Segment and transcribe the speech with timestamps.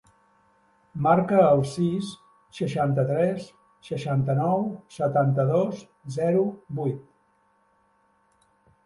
[1.07, 2.07] Marca el sis,
[2.59, 3.45] seixanta-tres,
[3.89, 4.65] seixanta-nou,
[4.97, 5.85] setanta-dos,
[6.17, 6.43] zero,
[6.81, 7.05] vuit.